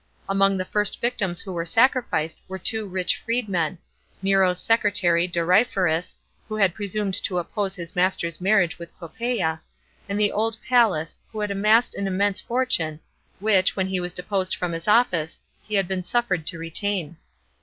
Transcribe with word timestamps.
Among 0.27 0.57
the 0.57 0.65
first 0.65 0.99
victims 0.99 1.41
who 1.41 1.53
were 1.53 1.63
saciificed 1.63 2.37
were 2.47 2.57
two 2.57 2.87
rich 2.89 3.17
freedmen: 3.17 3.77
Nero's 4.23 4.59
secretary 4.59 5.27
Doryphorns, 5.27 6.15
who 6.49 6.55
had 6.55 6.73
presumed 6.73 7.13
to 7.23 7.37
oppose 7.37 7.75
his 7.75 7.95
master's 7.95 8.41
marriage 8.41 8.79
with 8.79 8.97
Poppsea, 8.99 9.61
and 10.09 10.19
the 10.19 10.31
old 10.31 10.57
Pallas, 10.67 11.19
who 11.31 11.39
had 11.41 11.51
amassed 11.51 11.93
an 11.93 12.07
immense 12.07 12.41
fortune, 12.41 12.99
which, 13.39 13.75
when 13.75 13.85
he 13.85 13.99
was 13.99 14.11
deposed 14.11 14.55
from 14.55 14.71
his 14.71 14.87
office, 14.87 15.39
he 15.67 15.75
had 15.75 15.87
been 15.87 16.03
suffered 16.03 16.47
to 16.47 16.57
retain. 16.57 17.17